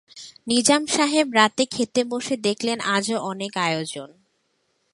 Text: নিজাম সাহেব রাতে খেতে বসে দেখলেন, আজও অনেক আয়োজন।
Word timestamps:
নিজাম 0.47 0.81
সাহেব 0.87 1.27
রাতে 1.33 1.63
খেতে 1.65 2.01
বসে 2.03 2.35
দেখলেন, 2.37 2.77
আজও 2.87 3.17
অনেক 3.23 3.51
আয়োজন। 3.57 4.09